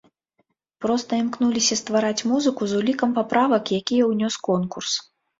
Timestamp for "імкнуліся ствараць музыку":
1.23-2.61